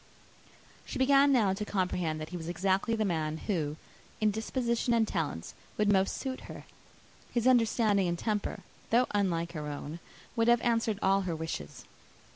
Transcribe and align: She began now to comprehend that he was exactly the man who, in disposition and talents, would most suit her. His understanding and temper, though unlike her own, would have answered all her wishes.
She 0.83 0.97
began 0.97 1.31
now 1.31 1.53
to 1.53 1.63
comprehend 1.63 2.19
that 2.19 2.29
he 2.29 2.35
was 2.37 2.49
exactly 2.49 2.95
the 2.95 3.05
man 3.05 3.37
who, 3.37 3.75
in 4.19 4.31
disposition 4.31 4.95
and 4.95 5.07
talents, 5.07 5.53
would 5.77 5.93
most 5.93 6.17
suit 6.17 6.41
her. 6.49 6.63
His 7.31 7.45
understanding 7.45 8.07
and 8.07 8.17
temper, 8.17 8.61
though 8.89 9.05
unlike 9.11 9.51
her 9.51 9.67
own, 9.67 9.99
would 10.35 10.47
have 10.47 10.61
answered 10.61 10.97
all 11.03 11.21
her 11.21 11.35
wishes. 11.35 11.85